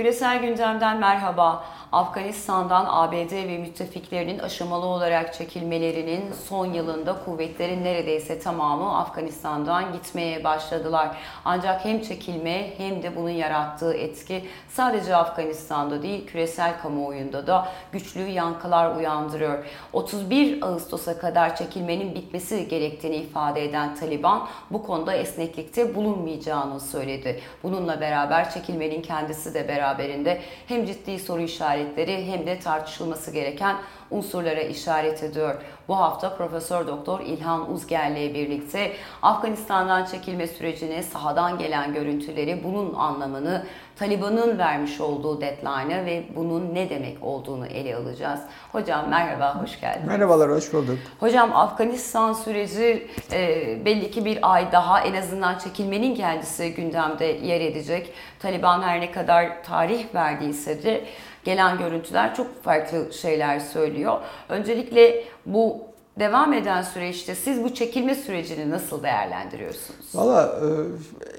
[0.00, 1.64] Küresel gündemden merhaba.
[1.92, 11.16] Afganistan'dan ABD ve müttefiklerinin aşamalı olarak çekilmelerinin son yılında kuvvetlerin neredeyse tamamı Afganistan'dan gitmeye başladılar.
[11.44, 18.26] Ancak hem çekilme hem de bunun yarattığı etki sadece Afganistan'da değil küresel kamuoyunda da güçlü
[18.26, 19.64] yankılar uyandırıyor.
[19.92, 27.40] 31 Ağustos'a kadar çekilmenin bitmesi gerektiğini ifade eden Taliban bu konuda esneklikte bulunmayacağını söyledi.
[27.62, 31.40] Bununla beraber çekilmenin kendisi de beraberinde hem ciddi soru
[31.80, 33.76] işaretleri hem de tartışılması gereken
[34.10, 35.54] unsurlara işaret ediyor.
[35.88, 43.66] Bu hafta Profesör Doktor İlhan Uzger'le birlikte Afganistan'dan çekilme sürecini, sahadan gelen görüntüleri, bunun anlamını,
[43.98, 48.40] Taliban'ın vermiş olduğu deadline'ı ve bunun ne demek olduğunu ele alacağız.
[48.72, 50.06] Hocam merhaba, hoş geldiniz.
[50.06, 50.98] Merhabalar, hoş bulduk.
[51.20, 57.60] Hocam Afganistan süreci e, belli ki bir ay daha en azından çekilmenin kendisi gündemde yer
[57.60, 58.12] edecek.
[58.38, 61.04] Taliban her ne kadar tarih verdiyse de
[61.44, 64.20] gelen görüntüler çok farklı şeyler söylüyor.
[64.48, 70.14] Öncelikle bu devam eden süreçte siz bu çekilme sürecini nasıl değerlendiriyorsunuz?
[70.14, 70.66] Valla e,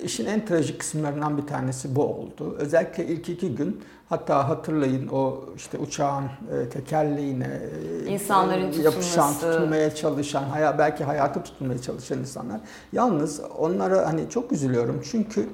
[0.04, 2.56] işin en trajik kısımlarından bir tanesi bu oldu.
[2.60, 7.62] Özellikle ilk iki gün hatta hatırlayın o işte uçağın e, tekerleğine
[8.06, 10.44] e, insanların yapışan, tutulmaya çalışan,
[10.78, 12.62] belki hayatı tutulmaya çalışan insanlar.
[12.94, 15.50] Yalnız onlara hani çok üzülüyorum çünkü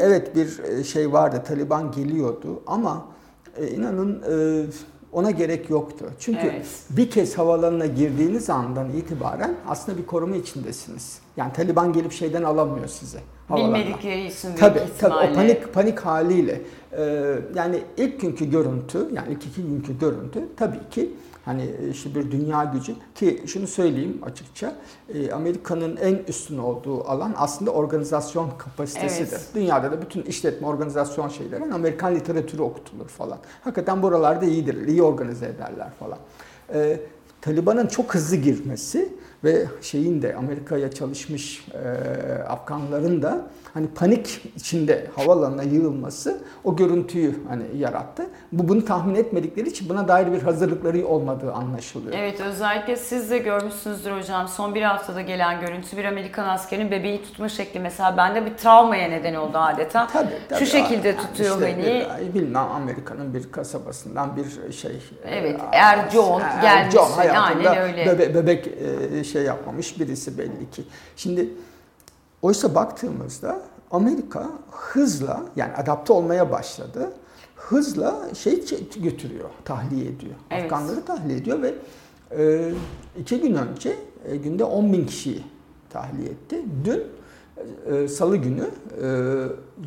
[0.00, 3.06] evet bir şey vardı Taliban geliyordu ama
[3.68, 4.22] inanın
[5.12, 6.04] ona gerek yoktu.
[6.18, 6.66] Çünkü evet.
[6.90, 11.18] bir kez havalanına girdiğiniz andan itibaren aslında bir koruma içindesiniz.
[11.36, 13.18] Yani Taliban gelip şeyden alamıyor sizi.
[13.48, 13.78] Havalarına.
[13.78, 16.60] Bilmedikleri için tabii, tabii o panik panik haliyle.
[16.98, 21.10] Ee, yani ilk günkü görüntü, yani ilk iki günkü görüntü tabii ki
[21.44, 24.74] Hani e, işte bir dünya gücü ki şunu söyleyeyim açıkça
[25.14, 29.32] e, Amerika'nın en üstün olduğu alan aslında organizasyon kapasitesidir.
[29.32, 29.48] Evet.
[29.54, 33.38] Dünyada da bütün işletme organizasyon şeylerin Amerikan literatürü okutulur falan.
[33.64, 36.18] Hakikaten buralarda iyidir, iyi organize ederler falan.
[37.42, 39.08] Taliban'ın çok hızlı girmesi
[39.44, 47.34] ve şeyin de Amerika'ya çalışmış e, Afganların da hani panik içinde havalanına yığılması o görüntüyü
[47.48, 48.26] hani yarattı.
[48.52, 52.14] Bu bunu tahmin etmedikleri için buna dair bir hazırlıkları olmadığı anlaşılıyor.
[52.18, 57.22] Evet özellikle siz de görmüşsünüzdür hocam son bir haftada gelen görüntü bir Amerikan askerinin bebeği
[57.22, 60.06] tutma şekli mesela bende bir travmaya neden oldu adeta.
[60.06, 60.58] Tabii, tabii.
[60.58, 62.06] Şu şekilde yani tutuyor işte beni.
[62.20, 65.00] Bir, bilmem Amerika'nın bir kasabasından bir şey.
[65.24, 66.94] Evet er John gelmiş.
[66.94, 68.06] John hayatında.
[68.06, 68.68] Bebe, bebek
[69.26, 70.82] şey yapmamış birisi belli ki.
[71.16, 71.48] Şimdi
[72.42, 77.12] oysa baktığımızda Amerika hızla yani adapte olmaya başladı.
[77.56, 78.64] Hızla şey
[78.96, 80.34] götürüyor, tahliye ediyor.
[80.50, 80.72] Evet.
[80.72, 81.74] Afganları tahliye ediyor ve
[82.38, 82.72] e,
[83.20, 83.96] iki gün önce
[84.28, 85.44] e, günde 10 bin kişiyi
[85.90, 86.62] tahliye etti.
[86.84, 87.02] Dün
[87.92, 88.70] e, salı günü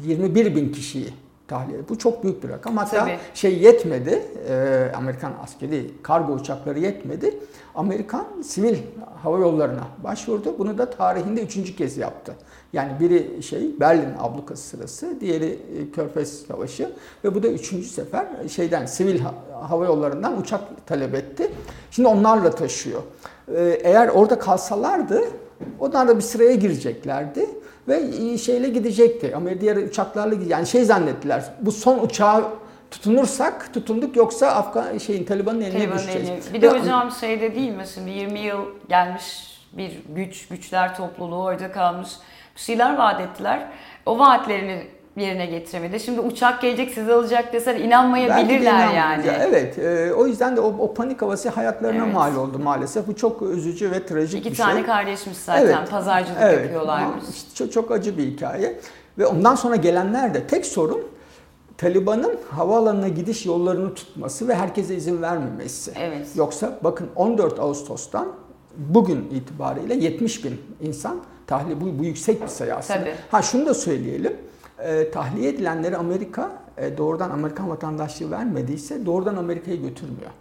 [0.06, 1.14] e, 21 bin kişiyi
[1.48, 1.90] tahliye.
[1.90, 2.78] Bu çok büyük bir rakam.
[2.78, 3.18] Hatta Tabii.
[3.34, 7.38] şey yetmedi, e, Amerikan askeri kargo uçakları yetmedi.
[7.76, 8.78] Amerikan sivil
[9.24, 10.56] hava yollarına başvurdu.
[10.59, 12.36] Bunu da tarihinde üçüncü kez yaptı.
[12.74, 16.92] Yani biri şey Berlin ablukası sırası, diğeri e, Körfez Savaşı
[17.24, 19.22] ve bu da üçüncü sefer şeyden sivil
[19.62, 21.52] hava yollarından uçak talep etti.
[21.92, 23.02] Şimdi onlarla taşıyor.
[23.56, 25.22] E, eğer orada kalsalardı
[25.80, 27.50] onlar da bir sıraya gireceklerdi
[27.88, 29.36] ve şeyle gidecekti.
[29.36, 31.44] Ama diğer uçaklarla yani şey zannettiler.
[31.62, 32.44] Bu son uçağı
[32.92, 36.30] tutunursak tutunduk yoksa Afgan şeyin Taliban'ın eline Taliban'ın düşeceğiz.
[36.30, 36.54] Eline.
[36.54, 41.72] Bir de hocam şeyde değil mi şimdi 20 yıl gelmiş bir güç, güçler topluluğu orada
[41.72, 42.10] kalmış.
[42.56, 43.68] Bir şeyler vaat ettiler.
[44.06, 44.88] O vaatlerini
[45.22, 46.00] yerine getiremedi.
[46.00, 49.25] Şimdi uçak gelecek sizi alacak deseler inanmayabilirler de yani.
[49.40, 49.80] Evet.
[49.80, 52.13] E, o yüzden de o, o panik havası hayatlarına evet.
[52.13, 53.07] mal oldu maalesef.
[53.07, 54.65] Bu çok üzücü ve trajik İki bir şey.
[54.65, 55.65] İki tane kardeşmiş zaten.
[55.65, 55.89] Evet.
[55.89, 56.62] Pazarcılık evet.
[56.62, 57.24] yapıyorlarmış.
[57.30, 58.80] İşte çok, çok acı bir hikaye.
[59.18, 61.01] Ve ondan sonra gelenler de tek sorun
[61.77, 65.92] Taliban'ın havaalanına gidiş yollarını tutması ve herkese izin vermemesi.
[66.00, 66.27] Evet.
[66.36, 68.27] Yoksa bakın 14 Ağustos'tan
[68.77, 73.00] bugün itibariyle 70 bin insan tahliye bu, bu yüksek bir sayı aslında.
[73.00, 73.13] Tabii.
[73.31, 74.38] Ha şunu da söyleyelim.
[74.80, 80.31] E, tahliye edilenleri Amerika e, doğrudan Amerikan vatandaşlığı vermediyse doğrudan Amerika'ya götürmüyor.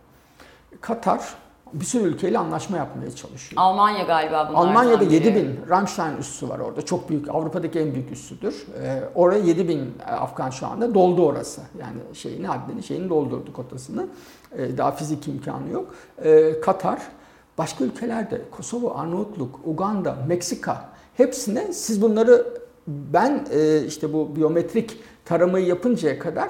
[0.81, 1.35] Katar
[1.73, 3.63] bir sürü ülkeyle anlaşma yapmaya çalışıyor.
[3.63, 6.83] Almanya galiba bunlardan Almanya'da 7 bin Ramstein üssü var orada.
[6.83, 7.29] Çok büyük.
[7.29, 8.67] Avrupa'daki en büyük üssüdür.
[8.83, 11.61] Ee, oraya 7 bin Afgan şu anda doldu orası.
[11.81, 14.07] Yani şeyini haddini şeyini doldurdu kotasını.
[14.57, 15.95] Ee, daha fizik imkanı yok.
[16.25, 16.99] Ee, Katar,
[17.59, 25.67] başka ülkelerde Kosova, Arnavutluk, Uganda, Meksika hepsine siz bunları ben e, işte bu biyometrik taramayı
[25.67, 26.49] yapıncaya kadar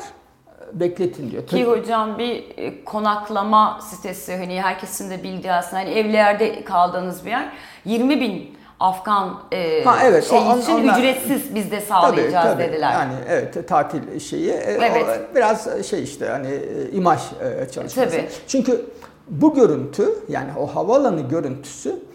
[0.73, 1.47] bekletin diyor.
[1.47, 7.31] Ki hocam bir e, konaklama sitesi hani herkesin de bildiği aslında hani evlerde kaldığınız bir
[7.31, 7.53] yer
[7.85, 12.63] 20 bin Afgan e, Ha, evet, şey on- için onlar- ücretsiz biz de sağlayacağız tabii,
[12.63, 12.73] tabii.
[12.73, 12.93] dediler.
[12.93, 15.07] Yani evet tatil şeyi e, Evet.
[15.33, 18.11] o biraz şey işte hani e, imaj e, çalışması.
[18.11, 18.29] Tabii.
[18.49, 18.87] Çünkü
[19.29, 22.12] bu görüntü yani o havaalanı görüntüsü e,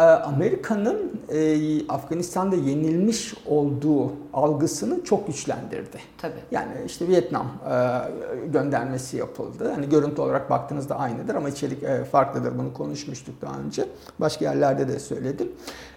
[0.00, 1.58] Amerika'nın e,
[1.88, 5.98] Afganistan'da yenilmiş olduğu algısını çok güçlendirdi.
[6.18, 6.40] Tabii.
[6.50, 9.72] Yani işte Vietnam e, göndermesi yapıldı.
[9.74, 12.58] Hani görüntü olarak baktığınızda aynıdır ama içerik e, farklıdır.
[12.58, 13.84] Bunu konuşmuştuk daha önce.
[14.20, 15.52] Başka yerlerde de söyledim.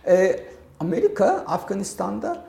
[0.08, 0.40] E,
[0.80, 2.46] Amerika Afganistan'da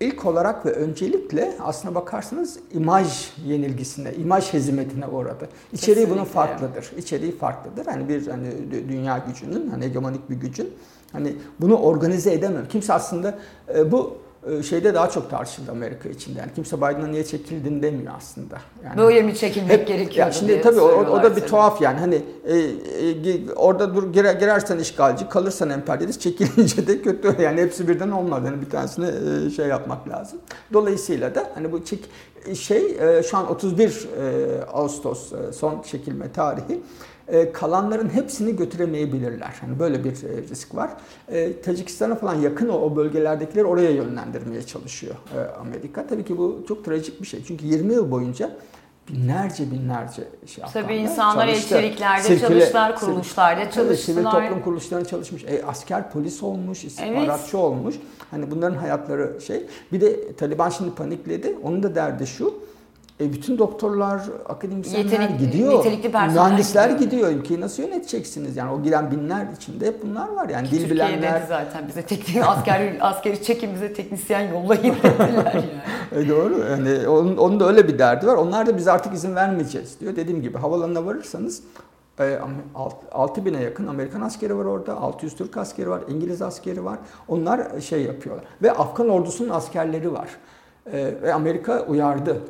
[0.00, 5.48] ilk olarak ve öncelikle aslına bakarsanız imaj yenilgisine, imaj hezimetine uğradı.
[5.72, 6.34] İçeriği bunun Kesinlikle.
[6.34, 6.92] farklıdır.
[6.98, 7.86] İçeriği farklıdır.
[7.86, 10.70] Hani bir hani dü- dünya gücünün, hani hegemonik bir gücün
[11.12, 12.68] hani bunu organize edemem.
[12.68, 13.38] Kimse aslında
[13.74, 14.18] e, bu
[14.62, 16.38] şeyde daha çok tartışıldı Amerika içinde.
[16.38, 18.58] Yani kimse Biden'a niye çekildin demiyor aslında.
[18.84, 20.26] Yani Böyle mi çekilmek hep- gerekiyor?
[20.26, 24.34] ya şimdi tabii o, o da bir tuhaf yani hani e, e, orada dur girer,
[24.34, 29.06] girersen işgalci kalırsan emperyalist çekilince de kötü yani hepsi birden olmaz yani bir tanesini
[29.46, 30.38] e, şey yapmak lazım.
[30.72, 32.04] Dolayısıyla da hani bu çek
[32.54, 36.80] şey e, şu an 31 e, Ağustos e, son çekilme tarihi
[37.52, 39.54] kalanların hepsini götüremeyebilirler.
[39.60, 40.10] Hani böyle bir
[40.50, 40.90] risk var.
[41.64, 45.14] Tacikistan'a falan yakın o, o bölgelerdekileri oraya yönlendirmeye çalışıyor
[45.60, 46.06] Amerika.
[46.06, 47.44] Tabii ki bu çok trajik bir şey.
[47.44, 48.56] Çünkü 20 yıl boyunca
[49.08, 51.76] binlerce binlerce şey Tabii Afganlar insanlar çalıştı.
[51.78, 54.30] elçiliklerde Sirküle- çalıştılar, sir- kuruluşlarda Sivil çalıştılar.
[54.48, 55.44] toplum kuruluşlarında çalışmış.
[55.44, 57.94] E, asker polis olmuş, istihbaratçı olmuş.
[58.30, 59.66] Hani bunların hayatları şey.
[59.92, 61.56] Bir de Taliban şimdi panikledi.
[61.62, 62.54] Onun da derdi şu.
[63.20, 65.78] E, bütün doktorlar, akademisyenler Yetenek- gidiyor.
[65.78, 67.10] nitelikli personel Mühendisler gidiyor.
[67.10, 67.30] gidiyor.
[67.30, 68.56] Ülkeyi nasıl yöneteceksiniz?
[68.56, 70.48] Yani o giren binler içinde hep bunlar var.
[70.48, 71.42] Yani dil Türkiye bilenler.
[71.48, 75.64] zaten bize teknik asker askeri çekin bize teknisyen yollayın dediler yani.
[76.24, 76.58] E doğru.
[76.70, 78.34] Yani onun, onun da öyle bir derdi var.
[78.36, 80.16] Onlar da biz artık izin vermeyeceğiz diyor.
[80.16, 81.62] Dediğim gibi havalanına varırsanız
[83.12, 84.96] 6 bine yakın Amerikan askeri var orada.
[84.96, 86.00] 600 Türk askeri var.
[86.08, 86.98] İngiliz askeri var.
[87.28, 88.44] Onlar şey yapıyorlar.
[88.62, 90.28] Ve Afgan ordusunun askerleri var.
[90.92, 92.40] E, Ve Amerika uyardı.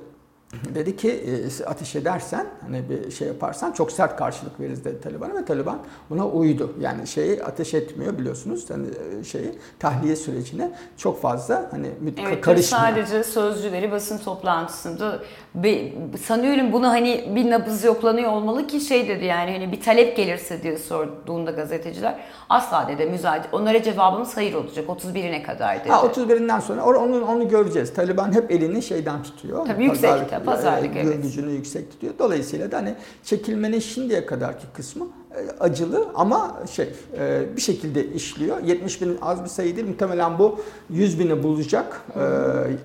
[0.75, 5.35] Dedi ki e, ateş edersen hani bir şey yaparsan çok sert karşılık veririz dedi Taliban'a
[5.35, 5.79] ve Taliban
[6.11, 6.73] buna uydu.
[6.81, 8.87] Yani şeyi ateş etmiyor biliyorsunuz hani
[9.21, 11.87] e, şeyi tahliye sürecine çok fazla hani
[12.27, 12.85] Evet, karışmıyor.
[12.87, 15.19] sadece sözcüleri basın toplantısında
[15.55, 15.93] be-
[16.27, 20.63] sanıyorum bunu hani bir nabız yoklanıyor olmalı ki şey dedi yani hani bir talep gelirse
[20.63, 22.19] diye sorduğunda gazeteciler
[22.49, 25.89] asla dedi müzayede onlara cevabımız hayır olacak 31'ine kadar dedi.
[25.89, 27.95] Ha 31'inden sonra onu onu göreceğiz.
[27.95, 29.67] Taliban hep elini şeyden tutuyor.
[29.67, 31.23] Tabii yüksekte, Pazarlık, pazarlık, e, evet.
[31.23, 32.15] gücünü yüksek tutuyor.
[32.19, 32.95] Dolayısıyla da hani
[33.25, 38.63] çekilmenin şimdiye kadarki kısmı e, acılı ama şey e, bir şekilde işliyor.
[38.63, 39.89] 70 bin az bir sayı değil.
[39.89, 42.21] Muhtemelen bu 100 bini bulacak e,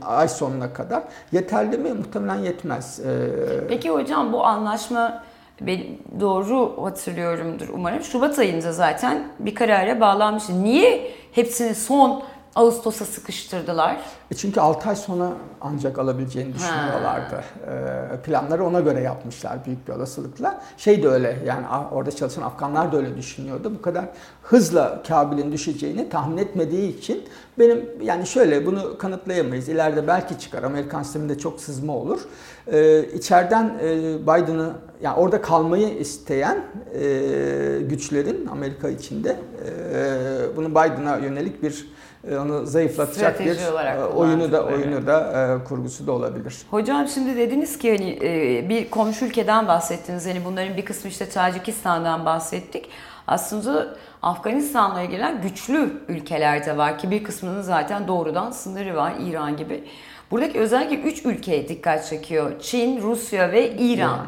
[0.05, 1.03] ay sonuna kadar.
[1.31, 1.93] Yeterli mi?
[1.93, 2.99] Muhtemelen yetmez.
[2.99, 5.23] E, Peki hocam bu anlaşma
[5.61, 5.79] ben
[6.19, 8.03] doğru hatırlıyorumdur umarım.
[8.03, 10.63] Şubat ayında zaten bir karara bağlanmıştı.
[10.63, 12.23] Niye hepsini son
[12.55, 14.01] Ağustos'a sıkıştırdılar?
[14.31, 15.29] E Çünkü 6 ay sonra
[15.61, 17.43] ancak alabileceğini düşünüyorlardı.
[17.67, 20.61] Ee, planları ona göre yapmışlar büyük bir olasılıkla.
[20.77, 23.71] Şey de öyle yani orada çalışan Afganlar da öyle düşünüyordu.
[23.77, 24.05] Bu kadar
[24.43, 27.23] hızla Kabil'in düşeceğini tahmin etmediği için
[27.59, 29.69] benim yani şöyle bunu kanıtlayamayız.
[29.69, 30.63] İleride belki çıkar.
[30.63, 32.21] Amerikan sisteminde çok sızma olur.
[32.67, 36.63] Ee, içeriden e, Biden'ı yani orada kalmayı isteyen
[36.93, 43.99] e, güçlerin Amerika içinde e, bunu Biden'a yönelik bir e, onu zayıflatacak Strateji bir olarak
[43.99, 46.57] e, oyunu da oyunu da e, kurgusu da olabilir.
[46.71, 50.27] Hocam şimdi dediniz ki hani e, bir komşu ülkeden bahsettiniz.
[50.27, 52.89] Hani bunların bir kısmı işte Tacikistan'dan bahsettik.
[53.27, 59.57] Aslında Afganistan'la ilgilenen güçlü ülkeler de var ki bir kısmının zaten doğrudan sınırı var İran
[59.57, 59.83] gibi.
[60.31, 62.59] Buradaki özellikle üç ülkeye dikkat çekiyor.
[62.61, 64.19] Çin, Rusya ve İran.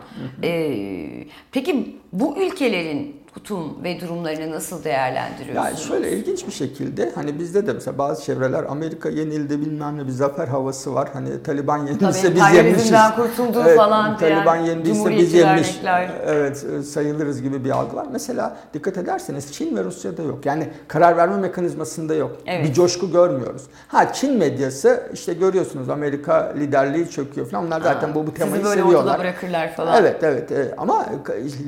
[0.43, 5.65] Ee, peki bu ülkelerin tutum ve durumlarını nasıl değerlendiriyorsunuz?
[5.65, 10.05] Yani şöyle ilginç bir şekilde hani bizde de mesela bazı çevreler Amerika yenildi bilmem ne
[10.07, 11.09] bir zafer havası var.
[11.13, 12.91] Hani Taliban yenilse Tabii biz yenmişiz.
[13.15, 15.83] kurtuldu Evet, falan Taliban yendiyse biz cumhuriyetçi yenmiş.
[15.83, 16.09] dernekler.
[16.25, 18.07] Evet e, sayılırız gibi bir algı var.
[18.11, 20.45] Mesela dikkat ederseniz Çin ve Rusya'da yok.
[20.45, 22.37] Yani karar verme mekanizmasında yok.
[22.45, 22.65] Evet.
[22.69, 23.61] Bir coşku görmüyoruz.
[23.87, 27.65] Ha Çin medyası işte görüyorsunuz Amerika liderliği çöküyor falan.
[27.65, 29.05] Onlar zaten Ha, bu bu temayı Sizi böyle seviyorlar.
[29.11, 29.95] ortada bırakırlar falan.
[30.03, 31.05] Evet evet e, ama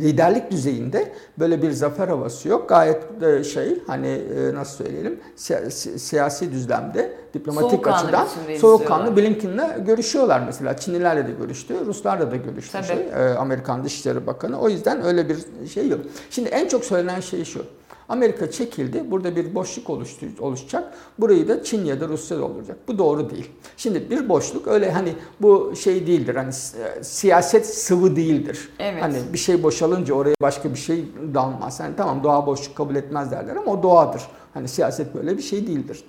[0.02, 2.70] liderlik düzeyinde böyle bir zafer havası yok.
[2.70, 8.28] Gayet e, şey hani e, nasıl söyleyelim siya- si- siyasi düzlemde diplomatik Soğukkanlı açıdan
[8.60, 9.18] soğukkanlı.
[9.18, 10.78] Blinken'la görüşüyorlar mesela.
[10.78, 12.98] Çinlilerle de görüştü, Ruslarla da görüştü şey,
[13.32, 14.60] e, Amerikan Dışişleri Bakanı.
[14.60, 15.38] O yüzden öyle bir
[15.74, 16.00] şey yok.
[16.30, 17.66] Şimdi en çok söylenen şey şu.
[18.10, 19.12] Amerika çekildi.
[19.12, 20.94] Burada bir boşluk oluştu, oluşacak.
[21.20, 22.88] Burayı da Çin ya da Rusya dolduracak.
[22.88, 23.52] Bu doğru değil.
[23.78, 26.36] Şimdi bir boşluk öyle hani bu şey değildir.
[26.36, 28.70] Hani e, siyaset sıvı değildir.
[28.80, 29.04] Evet.
[29.04, 31.80] Hani bir şey boşalınca oraya başka bir şey dalmaz.
[31.80, 34.22] Hani tamam doğa boşluk kabul etmez derler ama o doğadır.
[34.54, 36.04] Hani siyaset böyle bir şey değildir.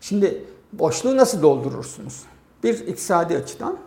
[0.00, 2.22] Şimdi boşluğu nasıl doldurursunuz?
[2.64, 3.78] Bir iktisadi açıdan,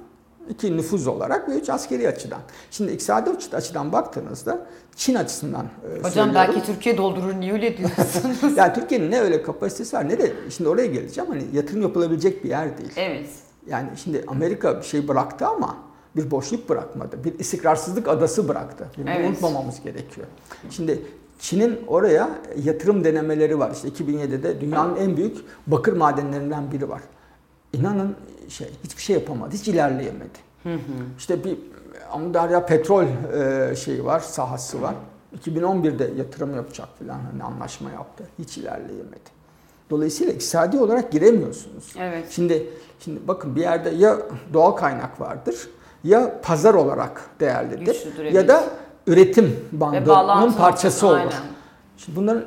[0.50, 2.40] iki nüfuz olarak ve üç askeri açıdan.
[2.72, 4.66] Şimdi iktisadi açıdan baktığınızda
[4.96, 6.34] Çin açısından e, Hocam söylüyorum.
[6.36, 8.38] belki Türkiye doldurur niye öyle diyorsunuz?
[8.58, 12.50] yani Türkiye'nin ne öyle kapasitesi var ne de şimdi oraya geleceğim hani yatırım yapılabilecek bir
[12.50, 12.92] yer değil.
[12.98, 13.30] evet.
[13.70, 15.78] Yani şimdi Amerika bir şey bıraktı ama
[16.16, 17.24] bir boşluk bırakmadı.
[17.24, 18.88] Bir istikrarsızlık adası bıraktı.
[18.98, 19.30] Bunu Evet.
[19.30, 20.28] unutmamamız gerekiyor.
[20.70, 21.02] Şimdi
[21.40, 22.30] Çin'in oraya
[22.64, 23.72] yatırım denemeleri var.
[23.72, 25.38] İşte 2007'de dünyanın en büyük
[25.68, 27.02] bakır madenlerinden biri var.
[27.74, 28.16] İnanın
[28.50, 30.40] şey hiçbir şey yapamadı, hiç ilerleyemedi.
[31.18, 31.58] İşte bir
[32.12, 34.96] Amudarya petrol e, şeyi var, sahası var.
[35.46, 38.24] 2011'de yatırım yapacak falan hani anlaşma yaptı.
[38.40, 39.40] Hiç ilerleyemedi.
[39.90, 41.94] Dolayısıyla iktisadi olarak giremiyorsunuz.
[42.00, 42.26] Evet.
[42.30, 44.18] Şimdi şimdi bakın bir yerde ya
[44.54, 45.70] doğal kaynak vardır
[46.04, 48.64] ya pazar olarak değerlidir ya da
[49.08, 51.16] üretim bandının parçası olur.
[51.16, 51.32] aynen.
[51.98, 52.46] Şimdi bunların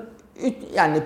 [0.74, 1.02] yani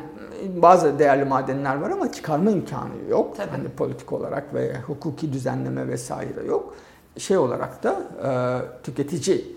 [0.62, 3.36] bazı değerli madenler var ama çıkarma imkanı yok.
[3.36, 3.50] Tabii.
[3.50, 6.74] Hani politik olarak ve hukuki düzenleme vesaire yok.
[7.18, 9.56] Şey olarak da e, tüketici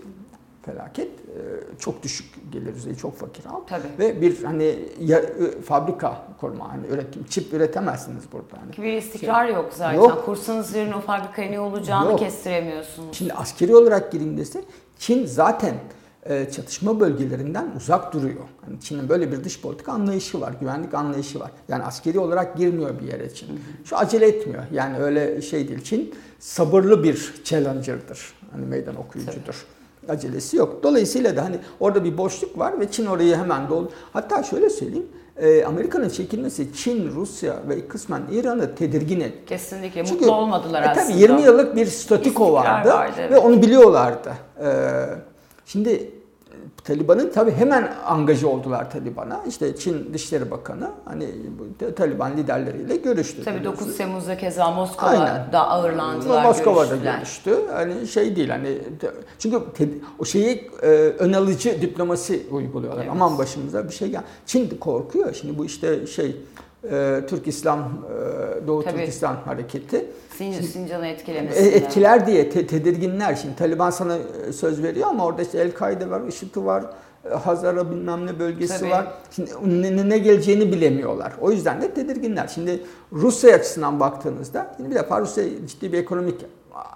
[0.62, 1.40] felaket e,
[1.78, 3.68] çok düşük gelir düzeyi, çok fakir halk.
[3.68, 3.88] Tabii.
[3.98, 5.22] Ve bir hani ya,
[5.64, 8.56] fabrika kurma, hani üretim, çip üretemezsiniz burada.
[8.60, 8.86] Hani.
[8.86, 9.98] Bir istikrar yok zaten.
[9.98, 10.22] Yok.
[10.26, 12.18] Kursanız yarın o fabrikaya ne olacağını Yok.
[12.18, 13.16] kestiremiyorsunuz.
[13.16, 14.64] Şimdi askeri olarak gireyim dese
[14.98, 15.74] Çin zaten
[16.28, 18.44] çatışma bölgelerinden uzak duruyor.
[18.66, 21.50] Hani Çin'in böyle bir dış politika anlayışı var, güvenlik anlayışı var.
[21.68, 23.60] Yani askeri olarak girmiyor bir yere Çin.
[23.84, 24.62] Şu acele etmiyor.
[24.72, 25.82] Yani öyle şey değil.
[25.84, 28.32] Çin sabırlı bir challenger'dır.
[28.52, 29.66] Hani meydan okuyucudur.
[30.08, 30.82] Acelesi yok.
[30.82, 33.92] Dolayısıyla da hani orada bir boşluk var ve Çin orayı hemen doldu.
[34.12, 35.06] Hatta şöyle söyleyeyim.
[35.36, 39.44] e, Amerika'nın çekilmesi Çin, Rusya ve kısmen İran'ı tedirgin etti.
[39.46, 41.06] Kesinlikle Çünkü, mutlu olmadılar e, aslında.
[41.06, 43.44] Tabii 20 yıllık bir statiko vardı, vardı, ve evet.
[43.44, 44.32] onu biliyorlardı.
[44.62, 45.29] Ee,
[45.72, 49.44] şimdi e, Taliban'ın tabii hemen angaja oldular Taliban'a.
[49.48, 53.44] İşte Çin Dışişleri Bakanı hani bu Taliban liderleriyle görüştü.
[53.44, 53.88] Tabii biliyorsunuz.
[53.88, 54.70] 9 Temmuz'da keza.
[54.70, 57.16] Moskova'da ağırlandılar, Moskova'da görüştüler.
[57.16, 57.56] görüştü.
[57.72, 58.78] Hani şey değil hani
[59.38, 59.62] çünkü
[60.18, 60.86] o şeyi e,
[61.18, 63.02] ön alıcı diplomasi uyguluyorlar.
[63.02, 63.12] Evet.
[63.12, 64.22] Aman başımıza bir şey gel.
[64.46, 65.34] Çin korkuyor.
[65.34, 66.36] Şimdi bu işte şey
[66.90, 68.96] e, Türk İslam e, Doğu Tabii.
[68.96, 70.06] Türkistan hareketi.
[70.38, 71.60] Sin Sincan'ı E, etkilemesi.
[71.60, 73.34] etkiler diye te- tedirginler.
[73.34, 74.16] Şimdi Taliban sana
[74.48, 76.84] e, söz veriyor ama orada işte El-Kaide var, IŞİD'i var,
[77.30, 78.90] e, Hazara bilmem ne bölgesi Tabii.
[78.90, 79.06] var.
[79.30, 79.50] Şimdi
[79.82, 81.32] ne, ne- geleceğini bilemiyorlar.
[81.40, 82.46] O yüzden de tedirginler.
[82.54, 82.82] Şimdi
[83.12, 86.40] Rusya açısından baktığınızda, şimdi bir defa Rusya ciddi bir ekonomik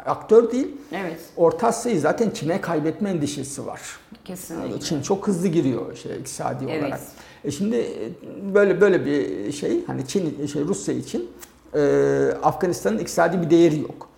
[0.06, 0.68] aktör değil.
[0.92, 3.80] Evet, Orta Asya'yı zaten Çin'e kaybetme endişesi var.
[4.24, 4.68] kesinlikle.
[4.70, 6.82] Yani Çin çok hızlı giriyor şey iktisadi Evet.
[6.82, 7.00] olarak.
[7.44, 8.12] E şimdi e,
[8.54, 11.30] böyle böyle bir şey hani Çin şey Rusya için
[11.74, 11.80] e,
[12.42, 14.08] Afganistan'ın iktisadi bir değeri yok.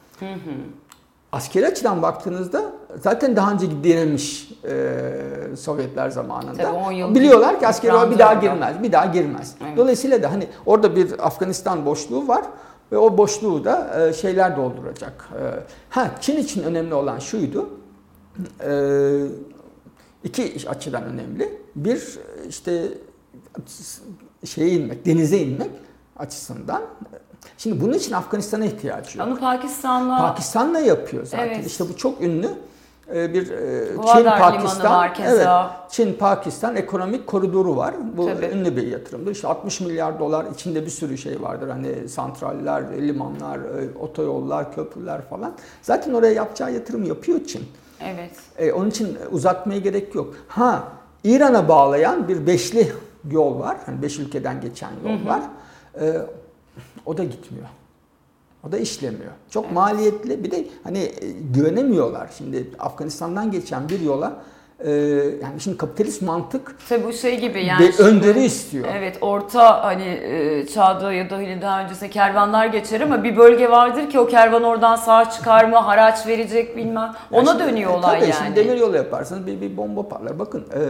[1.33, 7.14] Askeri açıdan baktığınızda zaten daha önce direnmiş e, Sovyetler zamanında.
[7.14, 9.54] Biliyorlar ki askeri bir daha girmez, bir daha girmez.
[9.66, 9.76] Evet.
[9.76, 12.42] Dolayısıyla da hani orada bir Afganistan boşluğu var
[12.92, 15.28] ve o boşluğu da e, şeyler dolduracak.
[15.33, 15.42] E,
[15.90, 17.68] ha Çin için önemli olan şuydu.
[18.66, 19.23] E,
[20.25, 21.59] iki açıdan önemli.
[21.76, 22.18] Bir
[22.49, 22.88] işte
[24.44, 25.70] şeye inmek, denize inmek
[26.16, 26.82] açısından.
[27.58, 29.28] Şimdi bunun için Afganistan'a ihtiyacı yok.
[29.28, 31.48] Ama Pakistan'la Pakistan'la yapıyor zaten.
[31.48, 31.66] Evet.
[31.66, 32.48] İşte bu çok ünlü
[33.14, 35.46] e, bir e, Çin Pakistan evet
[35.90, 37.94] Çin Pakistan ekonomik koridoru var.
[38.16, 38.46] Bu Tabii.
[38.46, 39.30] ünlü bir yatırımdır.
[39.30, 41.68] İşte 60 milyar dolar içinde bir sürü şey vardır.
[41.68, 45.52] Hani santraller, limanlar, e, otoyollar, köprüler falan.
[45.82, 47.64] Zaten oraya yapacağı yatırım yapıyor Çin.
[48.00, 48.30] evet.
[48.58, 50.34] E, onun için uzatmaya gerek yok.
[50.48, 50.82] Ha
[51.25, 52.92] İran'a bağlayan bir beşli
[53.30, 53.76] yol var.
[53.87, 55.40] Hani beş ülkeden geçen yol var.
[56.00, 56.12] E,
[57.06, 57.66] o da gitmiyor.
[58.68, 59.33] O da işlemiyor.
[59.50, 60.45] Çok maliyetli.
[60.45, 61.12] Bir de hani e,
[61.54, 62.28] güvenemiyorlar.
[62.38, 64.33] Şimdi Afganistan'dan geçen bir yola
[64.85, 64.90] e,
[65.42, 67.80] yani şimdi kapitalist mantık Tabii bu şey gibi yani.
[67.87, 68.87] bir şimdi- önderi istiyor.
[68.92, 73.71] Evet orta hani e, çağda ya da hani daha öncesinde kervanlar geçer ama bir bölge
[73.71, 77.12] vardır ki o kervan oradan sağ çıkar mı haraç verecek bilmem.
[77.30, 78.45] Ona Yani şimdi- dönüyor e, olay tabii yani.
[78.45, 80.38] Şimdi demir yolu yaparsanız bir, bir bomba patlar.
[80.38, 80.80] Bakın e,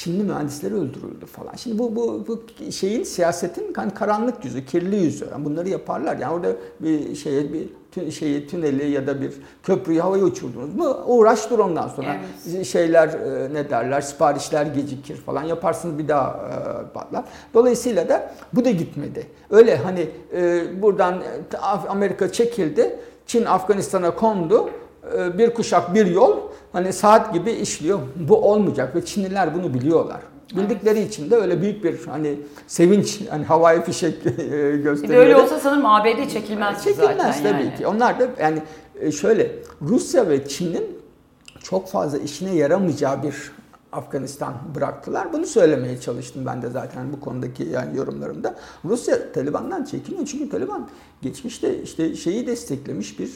[0.00, 1.54] Çinli mühendisleri öldürüldü falan.
[1.56, 2.42] Şimdi bu, bu, bu
[2.72, 5.28] şeyin siyasetin hani karanlık yüzü, kirli yüzü.
[5.32, 6.16] Yani bunları yaparlar.
[6.16, 6.48] Yani orada
[6.80, 11.58] bir şeye bir tü- şeyi tüneli ya da bir köprüyü havaya uçurdunuz mu uğraş dur
[11.58, 12.16] ondan sonra.
[12.64, 17.24] Şeyler e, ne derler siparişler gecikir falan yaparsınız bir daha e, patlar.
[17.54, 19.26] Dolayısıyla da bu da gitmedi.
[19.50, 21.14] Öyle hani e, buradan
[21.54, 21.56] e,
[21.88, 22.96] Amerika çekildi.
[23.26, 24.70] Çin Afganistan'a kondu.
[25.16, 26.36] E, bir kuşak bir yol
[26.72, 27.98] hani saat gibi işliyor.
[28.16, 30.20] Bu olmayacak ve Çinliler bunu biliyorlar.
[30.56, 35.02] Bildikleri için de öyle büyük bir hani sevinç, hani havai fişek gösteriyor.
[35.02, 37.76] Bir de öyle olsa sanırım ABD çekilmez Çekilmez zaten tabii yani.
[37.76, 37.86] ki.
[37.86, 38.62] Onlar da yani
[39.12, 39.52] şöyle
[39.82, 41.00] Rusya ve Çin'in
[41.62, 43.52] çok fazla işine yaramayacağı bir
[43.92, 45.32] Afganistan bıraktılar.
[45.32, 48.54] Bunu söylemeye çalıştım ben de zaten bu konudaki yani yorumlarımda.
[48.84, 50.88] Rusya Taliban'dan çekiniyor çünkü Taliban
[51.22, 53.30] geçmişte işte şeyi desteklemiş bir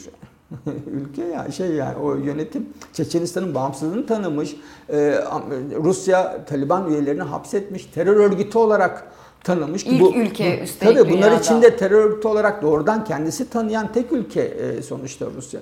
[0.93, 4.57] ülke ya şey yani o yönetim Çeçenistan'ın bağımsızlığını tanımış.
[4.91, 5.21] Ee,
[5.83, 7.87] Rusya Taliban üyelerini hapsetmiş.
[7.87, 9.13] Terör örgütü olarak
[9.45, 9.87] tanımış.
[9.87, 11.41] İlk bu, ülke üstelik Tabii bunlar dünyada.
[11.41, 15.61] içinde terör örgütü olarak doğrudan kendisi tanıyan tek ülke e, sonuçta Rusya.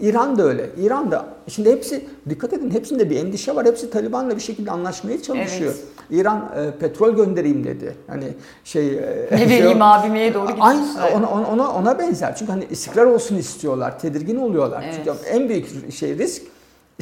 [0.00, 0.70] İran da öyle.
[0.78, 3.66] İran da şimdi hepsi dikkat edin hepsinde bir endişe var.
[3.66, 5.74] Hepsi Taliban'la bir şekilde anlaşmaya çalışıyor.
[5.74, 6.20] Evet.
[6.20, 7.94] İran e, petrol göndereyim dedi.
[8.06, 8.28] Hani
[8.64, 12.36] şey e, ne vereyim şey, abimeye doğru Aynı ona, ona ona benzer.
[12.36, 13.98] Çünkü hani istikrar olsun istiyorlar.
[13.98, 14.82] Tedirgin oluyorlar.
[14.84, 14.94] Evet.
[14.96, 16.42] Çünkü en büyük şey risk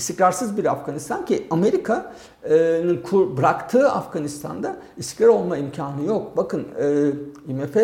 [0.01, 3.05] istikrarsız bir Afganistan ki Amerika'nın
[3.37, 6.37] bıraktığı Afganistan'da istikrar olma imkanı yok.
[6.37, 7.11] Bakın e,
[7.49, 7.77] IMF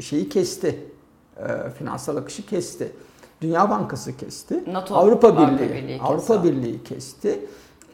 [0.00, 0.78] şeyi kesti.
[1.36, 2.92] E, finansal akışı kesti.
[3.40, 4.72] Dünya Bankası kesti.
[4.72, 7.40] NATO Avrupa Birliği, Birliği Avrupa Birliği kesti.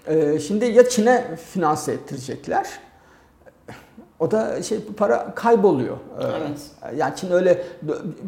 [0.06, 2.80] E, şimdi ya Çin'e finanse ettirecekler
[4.20, 5.96] o da şey para kayboluyor.
[6.20, 6.60] Ee, evet.
[6.96, 7.62] Yani Çin öyle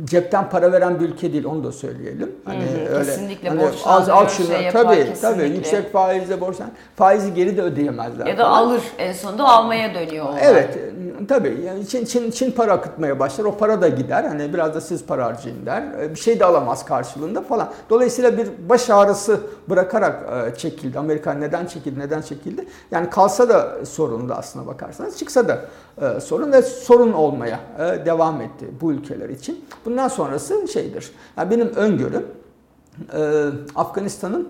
[0.04, 2.32] cepten para veren bir ülke değil onu da söyleyelim.
[2.44, 5.20] Hani hı hı, öyle kesinlikle hani az al şunu şey yapar, tabii kesinlikle.
[5.20, 8.26] tabii yüksek faizle borçlan faizi geri de ödeyemezler.
[8.26, 8.62] Ya da falan.
[8.62, 10.28] alır en sonunda almaya dönüyor.
[10.28, 10.40] Onlar.
[10.42, 10.78] Evet
[11.26, 13.44] tabii yani Çin, Çin Çin para akıtmaya başlar.
[13.44, 14.24] O para da gider.
[14.24, 15.82] Hani biraz da siz para harcayın der.
[16.00, 17.72] E, bir şey de alamaz karşılığında falan.
[17.90, 20.98] Dolayısıyla bir baş ağrısı bırakarak e, çekildi.
[20.98, 22.00] Amerika neden çekildi?
[22.00, 22.66] Neden çekildi?
[22.90, 25.18] Yani kalsa da sorun da aslına bakarsanız.
[25.18, 25.64] Çıksa da
[26.02, 27.60] e, sorun ve sorun olmaya
[28.06, 29.64] devam etti bu ülkeler için.
[29.84, 31.10] Bundan sonrası şeydir.
[31.36, 32.26] Yani benim öngörüm
[33.74, 34.48] Afganistan'ın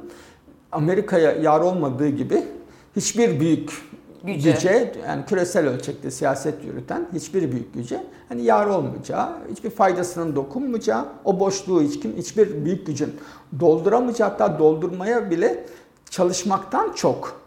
[0.72, 2.44] Amerika'ya yar olmadığı gibi
[2.96, 3.86] hiçbir büyük
[4.26, 4.50] güce.
[4.52, 11.04] güce yani küresel ölçekte siyaset yürüten hiçbir büyük güce hani yar olmayacağı, hiçbir faydasının dokunmayacağı,
[11.24, 13.14] o boşluğu hiç kim hiçbir büyük gücün
[13.60, 15.64] dolduramayacağı hatta doldurmaya bile
[16.10, 17.40] çalışmaktan çok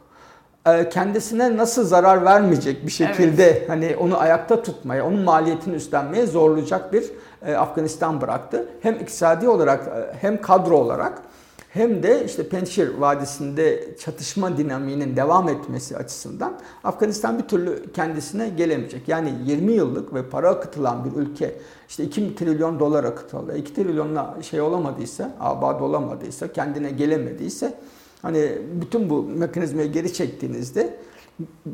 [0.68, 3.70] e, kendisine nasıl zarar vermeyecek bir şekilde evet.
[3.70, 7.12] hani onu ayakta tutmaya, onun maliyetini üstlenmeye zorlayacak bir
[7.46, 8.66] e, Afganistan bıraktı.
[8.82, 11.22] Hem iktisadi olarak e, hem kadro olarak
[11.70, 19.08] hem de işte Pençir Vadisi'nde çatışma dinamiğinin devam etmesi açısından Afganistan bir türlü kendisine gelemeyecek.
[19.08, 21.56] Yani 20 yıllık ve para akıtılan bir ülke
[21.90, 23.58] işte 2 trilyon dolar akıtıldı.
[23.58, 27.74] 2 trilyonla şey olamadıysa, abad olamadıysa, kendine gelemediyse
[28.22, 30.98] Hani bütün bu mekanizmayı geri çektiğinizde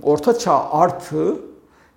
[0.03, 1.39] orta çağ artığı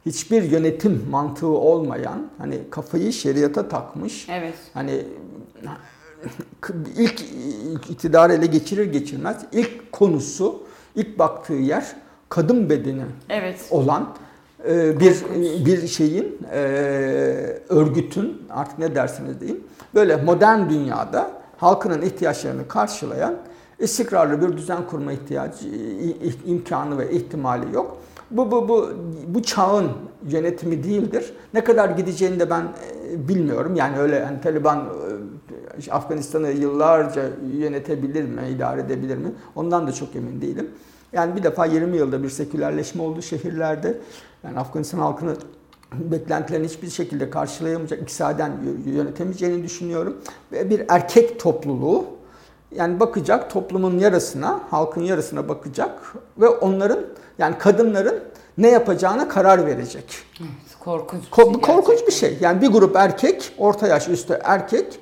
[0.07, 4.29] hiçbir yönetim mantığı olmayan hani kafayı şeriata takmış.
[4.29, 4.55] Evet.
[4.75, 5.05] Hani
[6.97, 7.21] ilk
[7.91, 10.63] iktidar ele geçirir geçirmez ilk konusu
[10.95, 11.97] ilk baktığı yer
[12.29, 13.67] kadın bedeni evet.
[13.71, 14.15] olan
[14.69, 15.17] e, bir
[15.67, 16.59] bir şeyin e,
[17.69, 23.37] örgütün artık ne dersiniz deyin böyle modern dünyada halkının ihtiyaçlarını karşılayan
[23.79, 25.69] istikrarlı bir düzen kurma ihtiyacı,
[26.47, 27.99] imkanı ve ihtimali yok.
[28.31, 28.91] Bu, bu, bu,
[29.27, 29.91] bu çağın
[30.29, 31.33] yönetimi değildir.
[31.55, 33.77] Ne kadar gideceğini de ben e, bilmiyorum.
[33.77, 34.85] Yani öyle yani Taliban
[35.87, 39.33] e, Afganistan'ı yıllarca yönetebilir mi, idare edebilir mi?
[39.57, 40.71] Ondan da çok emin değilim.
[41.13, 43.99] Yani bir defa 20 yılda bir sekülerleşme oldu şehirlerde.
[44.45, 45.37] Yani Afganistan halkını
[45.93, 48.53] beklentilerini hiçbir şekilde karşılayamayacak, iktisaden
[48.87, 50.17] yönetemeyeceğini düşünüyorum.
[50.53, 52.05] Ve bir erkek topluluğu
[52.75, 57.01] yani bakacak toplumun yarısına, halkın yarısına bakacak ve onların
[57.39, 58.21] yani kadınların
[58.59, 60.05] ne yapacağına karar verecek.
[60.41, 61.61] Evet, korkunç bir şey.
[61.61, 62.39] Korkunç bir şey.
[62.41, 65.01] Yani bir grup erkek, orta yaş üstü erkek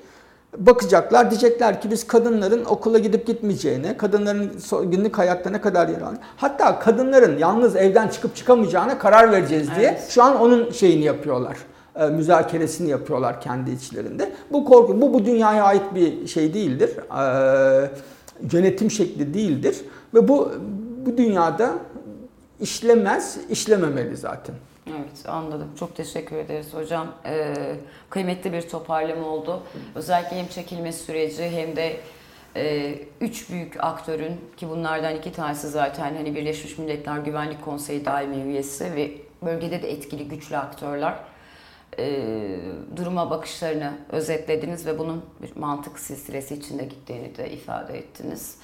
[0.59, 4.53] bakacaklar diyecekler ki biz kadınların okula gidip gitmeyeceğine, kadınların
[4.91, 9.89] günlük hayatta ne kadar yer alacağını, hatta kadınların yalnız evden çıkıp çıkamayacağına karar vereceğiz diye
[9.89, 10.07] evet.
[10.09, 11.57] şu an onun şeyini yapıyorlar.
[11.97, 14.33] E, müzakeresini yapıyorlar kendi içlerinde.
[14.53, 16.91] Bu korku, bu bu dünyaya ait bir şey değildir.
[16.91, 17.91] E,
[18.53, 19.77] yönetim şekli değildir
[20.15, 20.53] ve bu
[21.07, 21.73] bu dünyada
[22.61, 24.55] işlemez, işlememeli zaten.
[24.91, 25.71] Evet anladım.
[25.79, 27.15] Çok teşekkür ederiz hocam.
[27.25, 27.77] Ee,
[28.11, 29.63] kıymetli bir toparlama oldu.
[29.95, 32.01] Özellikle hem çekilme süreci hem de
[32.57, 38.37] e, üç büyük aktörün ki bunlardan iki tanesi zaten hani Birleşmiş Milletler Güvenlik Konseyi daimi
[38.37, 39.11] üyesi ve
[39.43, 41.15] bölgede de etkili güçlü aktörler
[41.99, 42.23] e,
[42.97, 48.59] duruma bakışlarını özetlediniz ve bunun bir mantık silsilesi içinde gittiğini de ifade ettiniz.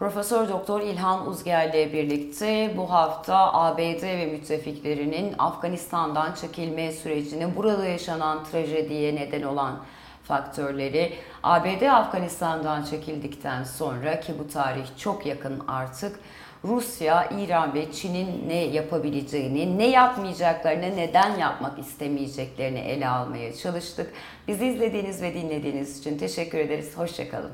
[0.00, 7.86] Profesör Doktor İlhan Uzger ile birlikte bu hafta ABD ve müttefiklerinin Afganistan'dan çekilme sürecini, burada
[7.86, 9.84] yaşanan trajediye neden olan
[10.24, 16.20] faktörleri, ABD Afganistan'dan çekildikten sonra ki bu tarih çok yakın artık
[16.64, 24.12] Rusya, İran ve Çin'in ne yapabileceğini, ne yapmayacaklarını, neden yapmak istemeyeceklerini ele almaya çalıştık.
[24.48, 26.98] Bizi izlediğiniz ve dinlediğiniz için teşekkür ederiz.
[26.98, 27.52] Hoşçakalın.